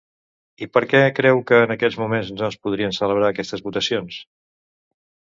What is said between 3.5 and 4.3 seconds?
votacions?